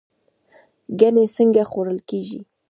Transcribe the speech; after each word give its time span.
ګنی 0.99 1.25
څنګه 1.35 1.63
خوړل 1.69 1.99
کیږي؟ 2.09 2.39